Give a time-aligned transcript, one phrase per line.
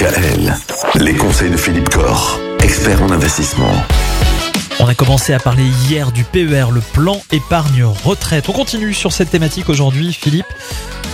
[0.00, 0.56] DKL.
[0.94, 3.70] Les conseils de Philippe Corr, expert en investissement.
[4.78, 8.48] On a commencé à parler hier du PER, le plan épargne retraite.
[8.48, 10.46] On continue sur cette thématique aujourd'hui, Philippe.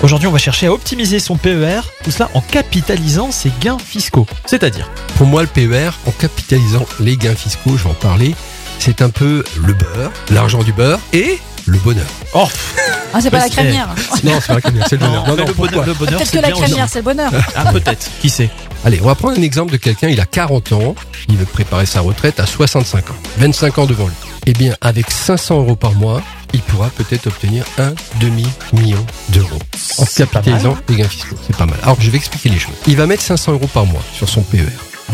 [0.05, 4.27] Aujourd'hui, on va chercher à optimiser son PER, tout cela en capitalisant ses gains fiscaux.
[4.45, 8.37] C'est-à-dire Pour moi, le PER, en capitalisant les gains fiscaux, je vais en parler,
[8.79, 12.07] c'est un peu le beurre, l'argent du beurre et le bonheur.
[12.35, 12.49] Oh
[13.13, 13.89] Ah, c'est pas la crémière.
[14.25, 15.27] Non, c'est pas la crémière, c'est le bonheur.
[15.27, 17.33] Non, non, le bonheur, le bonheur Peut-être que la crémière, c'est le bonheur.
[17.55, 18.51] Ah peut-être, qui sait
[18.85, 20.95] Allez, on va prendre un exemple de quelqu'un, il a 40 ans,
[21.29, 24.15] il veut préparer sa retraite à 65 ans, 25 ans devant lui.
[24.47, 29.59] Eh bien, avec 500 euros par mois, il pourra peut-être obtenir un demi-million d'euros
[29.99, 30.83] en C'est pas capitalisant mal.
[30.89, 31.37] les gains fiscaux.
[31.47, 31.79] C'est pas mal.
[31.83, 32.75] Alors, je vais expliquer les choses.
[32.87, 34.61] Il va mettre 500 euros par mois sur son PER.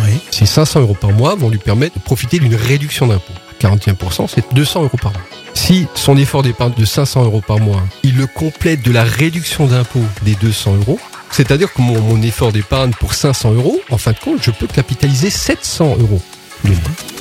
[0.04, 0.18] Oui.
[0.30, 3.32] Ces 500 euros par mois vont lui permettre de profiter d'une réduction d'impôt.
[3.60, 5.22] 41%, c'est 200 euros par mois.
[5.64, 9.66] Si son effort d'épargne de 500 euros par mois, il le complète de la réduction
[9.68, 10.98] d'impôt des 200 euros,
[11.30, 14.66] c'est-à-dire que mon, mon effort d'épargne pour 500 euros, en fin de compte, je peux
[14.66, 16.20] capitaliser 700 euros.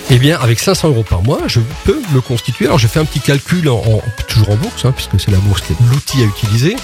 [0.09, 2.65] Eh bien, avec 500 euros par mois, je peux me constituer.
[2.65, 5.37] Alors, je fais un petit calcul en, en- toujours en bourse, hein, puisque c'est la
[5.37, 6.75] bourse qui est l'outil à utiliser,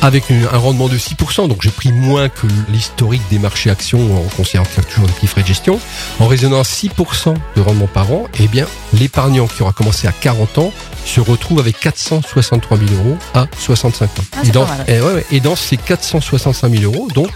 [0.00, 1.48] avec une- un rendement de 6%.
[1.48, 5.06] Donc, j'ai pris moins que l'historique des marchés actions en considérant qu'il y a toujours
[5.06, 5.80] des petits frais de gestion.
[6.20, 10.12] En raisonnant à 6% de rendement par an, eh bien, l'épargnant qui aura commencé à
[10.12, 10.72] 40 ans
[11.04, 14.10] se retrouve avec 463 000 euros à 65 ans.
[14.36, 14.84] Ah, et, dans, mal.
[14.88, 17.30] et, ouais, ouais, et dans ces 465 000 euros, donc,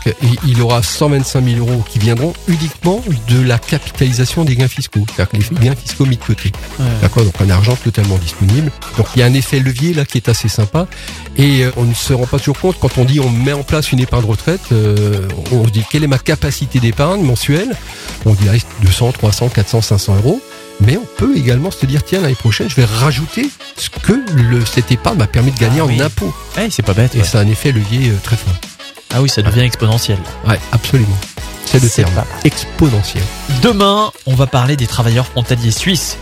[0.47, 5.31] il- aura 125 000 euros qui viendront uniquement de la capitalisation des gains fiscaux, c'est-à-dire
[5.49, 6.53] que les gains fiscaux mis de côté.
[7.01, 8.71] D'accord Donc un argent totalement disponible.
[8.97, 10.87] Donc il y a un effet levier là qui est assez sympa.
[11.37, 13.63] Et euh, on ne se rend pas toujours compte quand on dit on met en
[13.63, 17.75] place une épargne retraite, euh, on se dit quelle est ma capacité d'épargne mensuelle?
[18.27, 18.53] On dit là,
[18.83, 20.41] 200, 300, 400, 500 euros.
[20.85, 24.65] Mais on peut également se dire tiens l'année prochaine je vais rajouter ce que le,
[24.65, 26.01] cette épargne m'a permis de gagner Ah en oui.
[26.01, 26.35] impôts.
[26.61, 27.15] Eh, c'est pas bête.
[27.15, 27.25] Et ouais.
[27.25, 28.55] c'est un effet levier euh, très fort.
[29.15, 30.19] Ah oui, ça devient exponentiel.
[30.47, 31.17] Ouais, absolument.
[31.67, 32.11] C'est le terme.
[32.15, 32.27] pas.
[32.45, 33.23] Exponentiel.
[33.63, 36.17] Demain, on va parler des travailleurs frontaliers suisses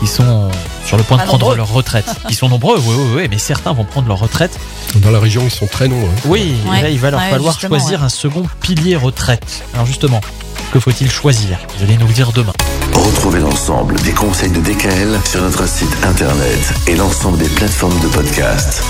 [0.00, 0.48] qui sont
[0.86, 1.56] sur le point de prendre nombreux.
[1.56, 2.06] leur retraite.
[2.30, 4.58] Ils sont nombreux, oui, oui, oui, mais certains vont prendre leur retraite.
[4.96, 6.08] Dans la région ils sont très nombreux.
[6.24, 9.62] Oui, et là, il va leur Ouais, falloir choisir un second pilier retraite.
[9.74, 10.22] Alors justement,
[10.70, 11.58] que faut-il choisir?
[11.76, 12.52] Vous allez nous le dire demain.
[12.94, 18.08] Retrouvez l'ensemble des conseils de DKL sur notre site internet et l'ensemble des plateformes de
[18.08, 18.82] podcast.